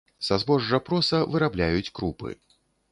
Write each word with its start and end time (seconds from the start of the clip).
Са 0.27 0.37
збожжа 0.43 0.79
проса 0.89 1.21
вырабляюць 1.35 1.89
крупы. 1.99 2.37